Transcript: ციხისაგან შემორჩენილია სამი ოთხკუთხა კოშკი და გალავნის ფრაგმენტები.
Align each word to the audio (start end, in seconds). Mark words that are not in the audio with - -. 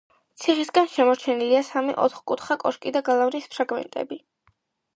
ციხისაგან 0.43 0.87
შემორჩენილია 0.93 1.59
სამი 1.67 1.93
ოთხკუთხა 2.07 2.57
კოშკი 2.65 2.95
და 2.97 3.05
გალავნის 3.11 3.49
ფრაგმენტები. 3.55 4.19